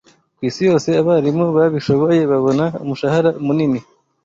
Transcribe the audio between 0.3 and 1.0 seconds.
Kwisi yose